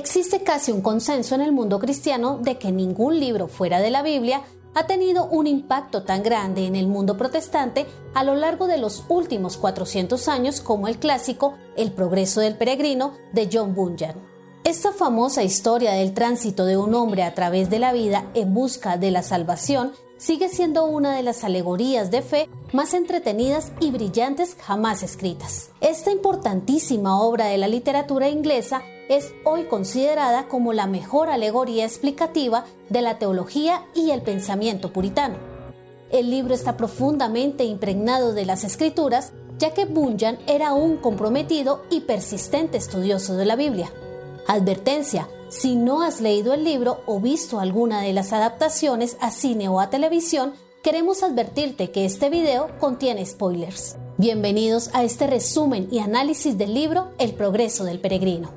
[0.00, 4.02] Existe casi un consenso en el mundo cristiano de que ningún libro fuera de la
[4.02, 4.40] Biblia
[4.74, 7.84] ha tenido un impacto tan grande en el mundo protestante
[8.14, 13.12] a lo largo de los últimos 400 años como el clásico El progreso del peregrino
[13.34, 14.14] de John Bunyan.
[14.64, 18.96] Esta famosa historia del tránsito de un hombre a través de la vida en busca
[18.96, 24.54] de la salvación sigue siendo una de las alegorías de fe más entretenidas y brillantes
[24.60, 25.70] jamás escritas.
[25.80, 32.66] Esta importantísima obra de la literatura inglesa es hoy considerada como la mejor alegoría explicativa
[32.90, 35.36] de la teología y el pensamiento puritano.
[36.10, 42.00] El libro está profundamente impregnado de las escrituras, ya que Bunyan era un comprometido y
[42.00, 43.90] persistente estudioso de la Biblia.
[44.46, 49.68] Advertencia, si no has leído el libro o visto alguna de las adaptaciones a cine
[49.68, 53.96] o a televisión, queremos advertirte que este video contiene spoilers.
[54.16, 58.54] Bienvenidos a este resumen y análisis del libro El progreso del peregrino.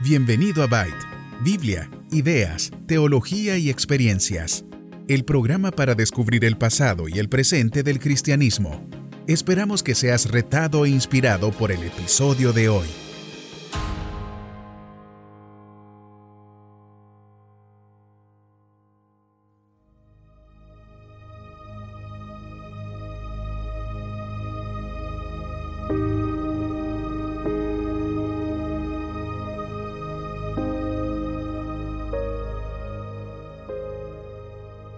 [0.00, 1.06] Bienvenido a Byte,
[1.42, 4.64] Biblia, ideas, teología y experiencias.
[5.06, 8.80] El programa para descubrir el pasado y el presente del cristianismo.
[9.28, 13.01] Esperamos que seas retado e inspirado por el episodio de hoy.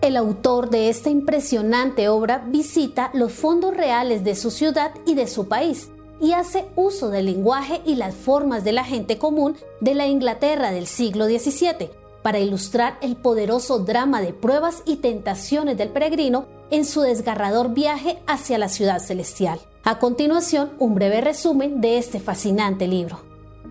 [0.05, 5.27] El autor de esta impresionante obra visita los fondos reales de su ciudad y de
[5.27, 5.88] su país
[6.20, 10.72] y hace uso del lenguaje y las formas de la gente común de la Inglaterra
[10.72, 11.88] del siglo XVII
[12.20, 18.19] para ilustrar el poderoso drama de pruebas y tentaciones del peregrino en su desgarrador viaje
[18.27, 19.58] hacia la ciudad celestial.
[19.84, 23.20] A continuación, un breve resumen de este fascinante libro.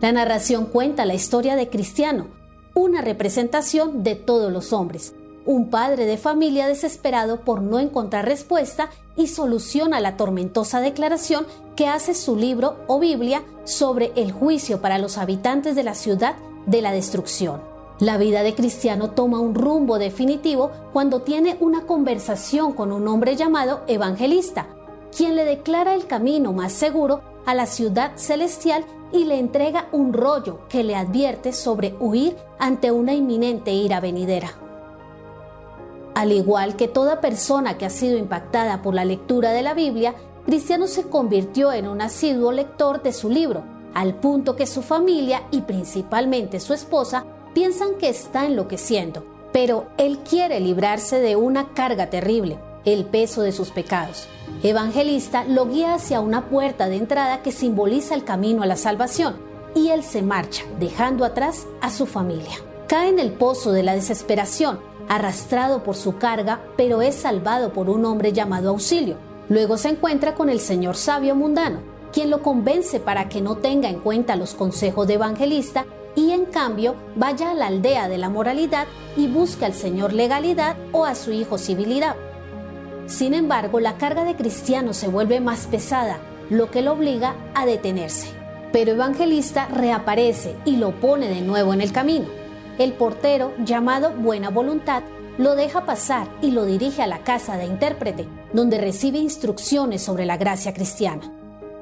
[0.01, 2.25] La narración cuenta la historia de Cristiano,
[2.73, 5.13] una representación de todos los hombres,
[5.45, 11.45] un padre de familia desesperado por no encontrar respuesta y solución a la tormentosa declaración
[11.75, 16.35] que hace su libro o Biblia sobre el juicio para los habitantes de la ciudad
[16.65, 17.61] de la destrucción.
[17.99, 23.35] La vida de Cristiano toma un rumbo definitivo cuando tiene una conversación con un hombre
[23.35, 24.67] llamado Evangelista,
[25.15, 30.11] quien le declara el camino más seguro a la ciudad celestial y le entrega un
[30.11, 34.62] rollo que le advierte sobre huir ante una inminente ira venidera.
[36.15, 40.15] Al igual que toda persona que ha sido impactada por la lectura de la Biblia,
[40.45, 43.63] Cristiano se convirtió en un asiduo lector de su libro,
[43.93, 49.25] al punto que su familia y principalmente su esposa piensan que está enloqueciendo.
[49.51, 54.27] Pero él quiere librarse de una carga terrible, el peso de sus pecados.
[54.63, 59.35] Evangelista lo guía hacia una puerta de entrada que simboliza el camino a la salvación,
[59.75, 62.55] y él se marcha, dejando atrás a su familia.
[62.87, 64.79] Cae en el pozo de la desesperación,
[65.09, 69.17] arrastrado por su carga, pero es salvado por un hombre llamado Auxilio.
[69.49, 71.79] Luego se encuentra con el señor sabio mundano,
[72.11, 76.45] quien lo convence para que no tenga en cuenta los consejos de evangelista y en
[76.45, 78.87] cambio vaya a la aldea de la moralidad
[79.17, 82.15] y busque al señor legalidad o a su hijo civilidad.
[83.05, 87.65] Sin embargo, la carga de cristiano se vuelve más pesada, lo que lo obliga a
[87.65, 88.27] detenerse.
[88.71, 92.42] Pero Evangelista reaparece y lo pone de nuevo en el camino.
[92.79, 95.03] El portero, llamado Buena Voluntad,
[95.37, 100.25] lo deja pasar y lo dirige a la casa de intérprete, donde recibe instrucciones sobre
[100.25, 101.31] la gracia cristiana.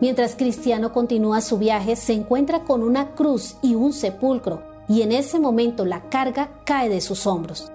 [0.02, 5.12] Mientras Cristiano continúa su viaje, se encuentra con una cruz y un sepulcro, y en
[5.12, 7.72] ese momento la carga cae de sus hombros.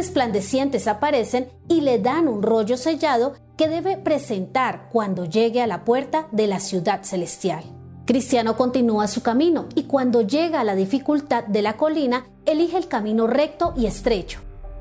[0.00, 5.84] Resplandecientes aparecen y le dan un rollo sellado que debe presentar cuando llegue a la
[5.84, 7.62] puerta de la ciudad celestial.
[8.06, 12.88] Cristiano continúa su camino y cuando llega a la dificultad de la colina, elige el
[12.88, 14.40] camino recto y estrecho.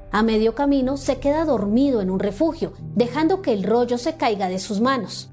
[0.10, 4.48] A medio camino se queda dormido en un refugio, dejando que el rollo se caiga
[4.48, 5.32] de sus manos.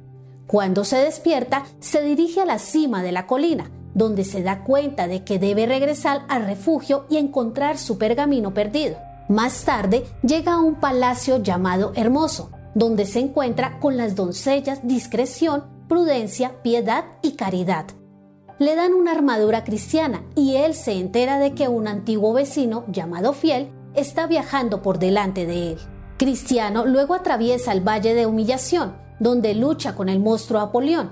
[0.49, 5.07] Cuando se despierta, se dirige a la cima de la colina, donde se da cuenta
[5.07, 8.97] de que debe regresar al refugio y encontrar su pergamino perdido.
[9.29, 15.65] Más tarde llega a un palacio llamado Hermoso, donde se encuentra con las doncellas discreción,
[15.89, 17.87] prudencia, piedad y caridad.
[18.59, 23.33] Le dan una armadura cristiana y él se entera de que un antiguo vecino llamado
[23.33, 25.79] Fiel está viajando por delante de él.
[26.19, 31.11] Cristiano luego atraviesa el Valle de Humillación, donde lucha con el monstruo Apolión.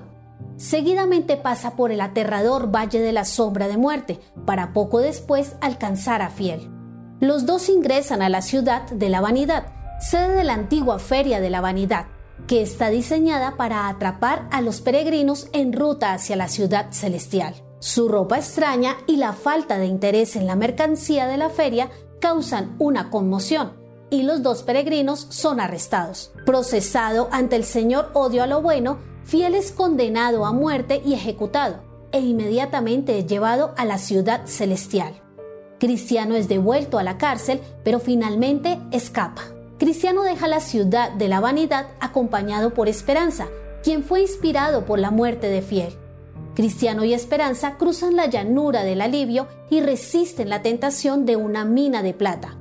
[0.55, 6.21] Seguidamente pasa por el aterrador Valle de la Sombra de Muerte, para poco después alcanzar
[6.21, 6.74] a Fiel.
[7.19, 9.67] Los dos ingresan a la ciudad de la Vanidad,
[9.99, 12.07] sede de la antigua Feria de la Vanidad,
[12.47, 17.55] que está diseñada para atrapar a los peregrinos en ruta hacia la ciudad celestial.
[17.79, 21.89] Su ropa extraña y la falta de interés en la mercancía de la feria
[22.19, 23.73] causan una conmoción
[24.09, 26.33] y los dos peregrinos son arrestados.
[26.45, 31.83] Procesado ante el Señor odio a lo bueno, Fiel es condenado a muerte y ejecutado
[32.11, 35.24] e inmediatamente llevado a la ciudad celestial.
[35.85, 39.43] Cristiano es devuelto a la cárcel, pero finalmente escapa.
[39.77, 43.49] Cristiano deja la ciudad de la vanidad acompañado por Esperanza,
[43.83, 45.93] quien fue inspirado por la muerte de Fiel.
[46.55, 52.01] Cristiano y Esperanza cruzan la llanura del alivio y resisten la tentación de una mina
[52.01, 52.55] de plata.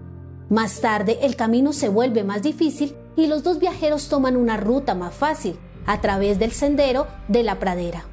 [0.50, 4.94] Más tarde el camino se vuelve más difícil y los dos viajeros toman una ruta
[4.94, 8.05] más fácil, a través del sendero de la pradera.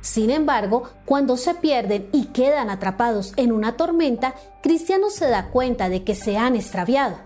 [0.00, 5.88] Sin embargo, cuando se pierden y quedan atrapados en una tormenta, Cristiano se da cuenta
[5.88, 7.16] de que se han extraviado.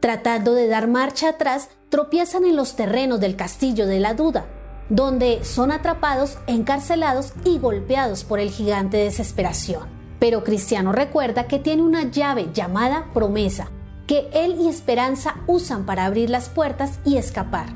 [0.00, 4.46] Tratando de dar marcha atrás, tropiezan en los terrenos del castillo de la duda,
[4.88, 9.88] donde son atrapados, encarcelados y golpeados por el gigante de desesperación.
[10.18, 13.68] Pero Cristiano recuerda que tiene una llave llamada promesa,
[14.06, 17.66] que él y Esperanza usan para abrir las puertas y escapar.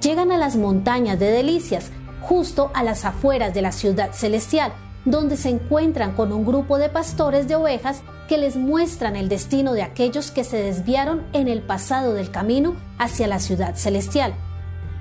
[0.00, 1.90] Llegan a las montañas de Delicias,
[2.26, 4.72] justo a las afueras de la ciudad celestial,
[5.04, 9.74] donde se encuentran con un grupo de pastores de ovejas que les muestran el destino
[9.74, 14.34] de aquellos que se desviaron en el pasado del camino hacia la ciudad celestial.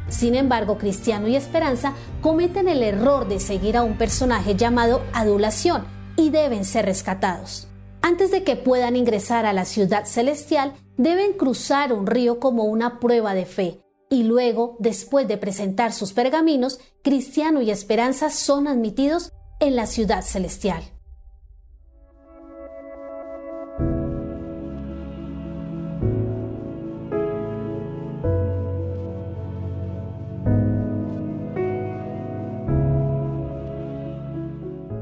[0.10, 5.86] Sin embargo, Cristiano y Esperanza cometen el error de seguir a un personaje llamado adulación
[6.18, 7.70] y deben ser rescatados.
[8.02, 13.00] Antes de que puedan ingresar a la ciudad celestial, deben cruzar un río como una
[13.00, 13.80] prueba de fe,
[14.14, 20.22] y luego, después de presentar sus pergaminos, Cristiano y Esperanza son admitidos en la ciudad
[20.22, 20.84] celestial.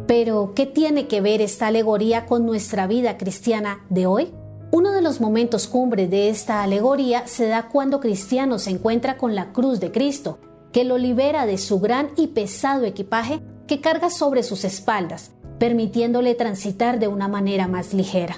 [0.08, 4.34] Pero, ¿qué tiene que ver esta alegoría con nuestra vida cristiana de hoy?
[4.74, 9.36] Uno de los momentos cumbre de esta alegoría se da cuando Cristiano se encuentra con
[9.36, 10.40] la cruz de Cristo,
[10.72, 16.36] que lo libera de su gran y pesado equipaje que carga sobre sus espaldas, permitiéndole
[16.36, 18.38] transitar de una manera más ligera.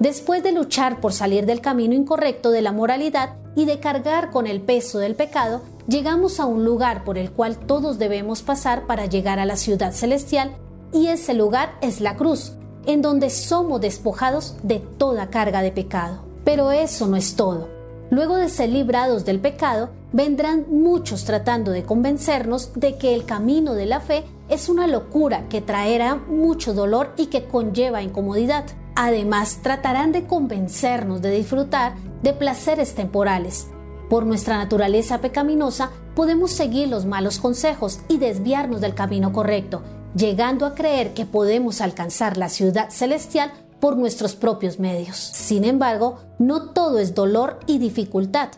[0.00, 4.48] Después de luchar por salir del camino incorrecto de la moralidad y de cargar con
[4.48, 9.06] el peso del pecado, llegamos a un lugar por el cual todos debemos pasar para
[9.06, 10.56] llegar a la ciudad celestial,
[10.92, 12.57] y ese lugar es la cruz,
[12.88, 16.20] en donde somos despojados de toda carga de pecado.
[16.42, 17.68] Pero eso no es todo.
[18.10, 23.74] Luego de ser librados del pecado, vendrán muchos tratando de convencernos de que el camino
[23.74, 28.64] de la fe es una locura que traerá mucho dolor y que conlleva incomodidad.
[28.96, 33.68] Además, tratarán de convencernos de disfrutar de placeres temporales.
[34.08, 39.82] Por nuestra naturaleza pecaminosa, podemos seguir los malos consejos y desviarnos del camino correcto,
[40.14, 45.16] llegando a creer que podemos alcanzar la ciudad celestial por nuestros propios medios.
[45.16, 48.50] Sin embargo, no todo es dolor y dificultad.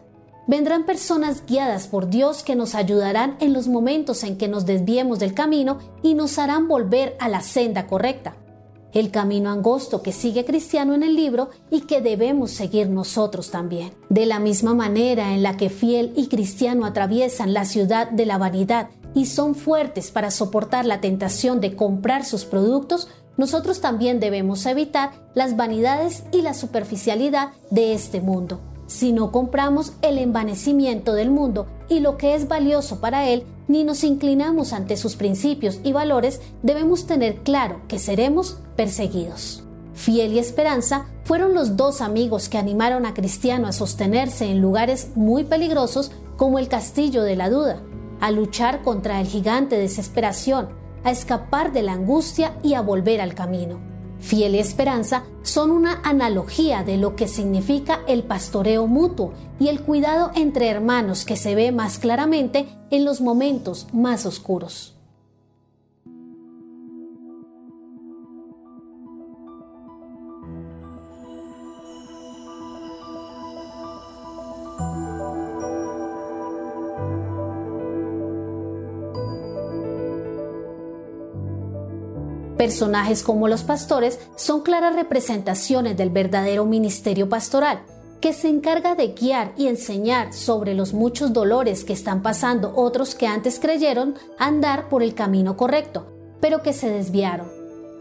[0.47, 5.19] Vendrán personas guiadas por Dios que nos ayudarán en los momentos en que nos desviemos
[5.19, 8.35] del camino y nos harán volver a la senda correcta.
[8.93, 13.93] El camino angosto que sigue Cristiano en el libro y que debemos seguir nosotros también.
[14.09, 18.37] De la misma manera en la que Fiel y Cristiano atraviesan la ciudad de la
[18.37, 24.67] vanidad y son fuertes para soportar la tentación de comprar sus productos, nosotros también debemos
[24.67, 28.61] evitar las vanidades y la superficialidad de este mundo.
[28.87, 33.85] Si no compramos el envanecimiento del mundo y lo que es valioso para él, ni
[33.85, 39.63] nos inclinamos ante sus principios y valores, debemos tener claro que seremos perseguidos.
[39.95, 45.11] Fiel y Esperanza fueron los dos amigos que animaron a Cristiano a sostenerse en lugares
[45.15, 47.81] muy peligrosos como el Castillo de la Duda,
[48.21, 50.69] a luchar contra el gigante desesperación,
[51.05, 53.81] a escapar de la angustia y a volver al camino.
[54.21, 59.81] Fiel y esperanza son una analogía de lo que significa el pastoreo mutuo y el
[59.81, 65.00] cuidado entre hermanos que se ve más claramente en los momentos más oscuros.
[82.71, 87.83] Personajes como los pastores son claras representaciones del verdadero ministerio pastoral,
[88.21, 93.17] que se encarga de guiar y enseñar sobre los muchos dolores que están pasando otros
[93.17, 96.07] que antes creyeron andar por el camino correcto,
[96.41, 97.49] pero que se desviaron.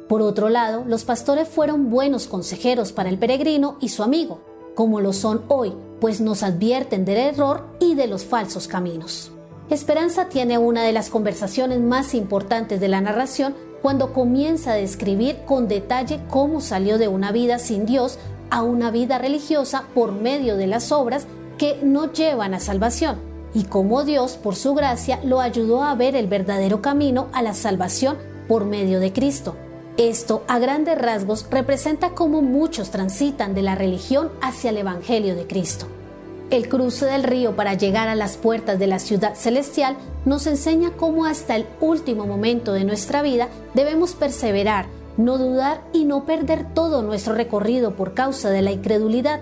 [0.08, 4.44] Por otro lado, los pastores fueron buenos consejeros para el peregrino y su amigo,
[4.76, 9.32] como lo son hoy, pues nos advierten del error y de los falsos caminos.
[9.72, 15.38] Esperanza tiene una de las conversaciones más importantes de la narración cuando comienza a describir
[15.46, 18.20] con detalle cómo salió de una vida sin Dios
[18.50, 23.18] a una vida religiosa por medio de las obras que no llevan a salvación
[23.54, 27.54] y cómo Dios, por su gracia, lo ayudó a ver el verdadero camino a la
[27.54, 28.18] salvación
[28.48, 29.56] por medio de Cristo.
[29.98, 35.46] Esto, a grandes rasgos, representa cómo muchos transitan de la religión hacia el Evangelio de
[35.46, 35.88] Cristo.
[36.50, 40.92] El cruce del río para llegar a las puertas de la ciudad celestial nos enseña
[40.98, 44.88] cómo hasta el último momento de nuestra vida debemos perseverar
[45.20, 49.42] no dudar y no perder todo nuestro recorrido por causa de la incredulidad.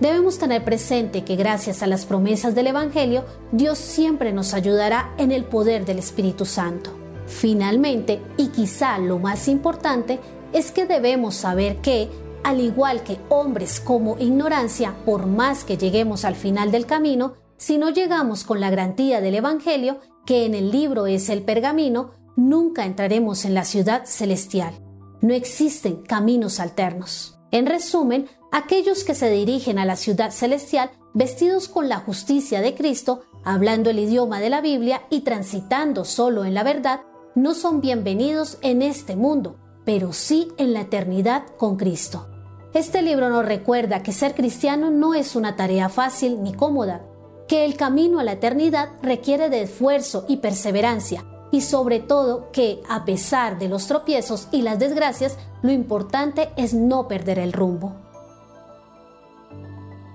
[0.00, 5.32] Debemos tener presente que gracias a las promesas del Evangelio, Dios siempre nos ayudará en
[5.32, 6.90] el poder del Espíritu Santo.
[7.26, 10.20] Finalmente, y quizá lo más importante,
[10.52, 12.08] es que debemos saber que,
[12.44, 17.78] al igual que hombres como ignorancia, por más que lleguemos al final del camino, si
[17.78, 22.84] no llegamos con la garantía del Evangelio, que en el libro es el pergamino, nunca
[22.84, 24.74] entraremos en la ciudad celestial
[25.22, 27.38] no existen caminos alternos.
[27.52, 32.74] En resumen, aquellos que se dirigen a la ciudad celestial vestidos con la justicia de
[32.74, 37.02] Cristo, hablando el idioma de la Biblia y transitando solo en la verdad,
[37.34, 42.31] no son bienvenidos en este mundo, pero sí en la eternidad con Cristo.
[42.74, 47.02] Este libro nos recuerda que ser cristiano no es una tarea fácil ni cómoda,
[47.46, 52.82] que el camino a la eternidad requiere de esfuerzo y perseverancia, y sobre todo que,
[52.88, 57.92] a pesar de los tropiezos y las desgracias, lo importante es no perder el rumbo.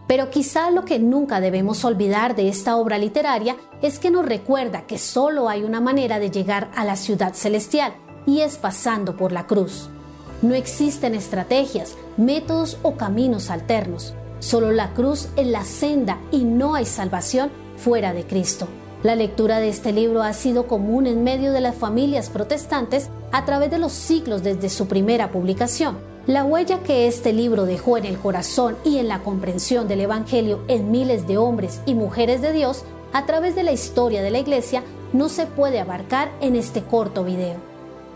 [0.08, 4.88] Pero quizá lo que nunca debemos olvidar de esta obra literaria es que nos recuerda
[4.88, 7.94] que solo hay una manera de llegar a la ciudad celestial,
[8.26, 9.92] y es pasando por la cruz.
[10.42, 14.14] No existen estrategias, métodos o caminos alternos.
[14.40, 18.68] Solo la cruz es la senda y no hay salvación fuera de Cristo.
[19.02, 23.46] La lectura de este libro ha sido común en medio de las familias protestantes a
[23.46, 25.98] través de los siglos desde su primera publicación.
[26.28, 30.62] La huella que este libro dejó en el corazón y en la comprensión del Evangelio
[30.68, 34.40] en miles de hombres y mujeres de Dios a través de la historia de la
[34.40, 37.67] Iglesia no se puede abarcar en este corto video.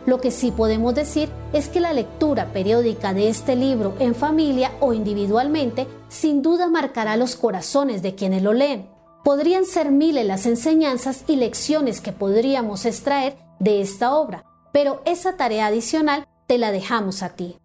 [0.05, 4.71] Lo que sí podemos decir es que la lectura periódica de este libro en familia
[4.79, 8.89] o individualmente sin duda marcará los corazones de quienes lo leen
[9.23, 15.37] Podrían ser miles las enseñanzas y lecciones que podríamos extraer de esta obra, pero esa
[15.37, 17.57] tarea adicional te la dejamos a ti.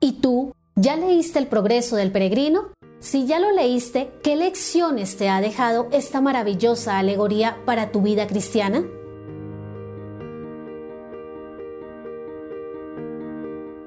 [0.00, 0.54] ¿Y tú?
[0.74, 2.70] ¿Ya leíste el progreso del peregrino?
[3.00, 8.26] Si ya lo leíste, ¿qué lecciones te ha dejado esta maravillosa alegoría para tu vida
[8.26, 8.82] cristiana?